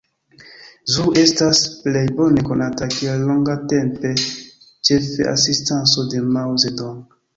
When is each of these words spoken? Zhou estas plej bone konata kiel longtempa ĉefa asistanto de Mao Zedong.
Zhou 0.93 1.03
estas 1.23 1.59
plej 1.83 2.03
bone 2.21 2.45
konata 2.47 2.87
kiel 2.95 3.25
longtempa 3.27 4.15
ĉefa 4.89 5.29
asistanto 5.35 6.07
de 6.15 6.25
Mao 6.33 6.57
Zedong. 6.65 6.99